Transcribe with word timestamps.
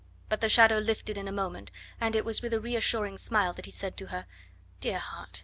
But 0.29 0.41
the 0.41 0.49
shadow 0.49 0.79
lifted 0.79 1.15
in 1.15 1.27
a 1.27 1.31
moment, 1.31 1.69
and 1.99 2.15
it 2.15 2.25
was 2.25 2.41
with 2.41 2.53
a 2.53 2.59
reassuring 2.59 3.19
smile 3.19 3.53
that 3.53 3.65
he 3.67 3.71
said 3.71 3.97
to 3.97 4.07
her: 4.07 4.25
"Dear 4.79 4.97
heart! 4.97 5.39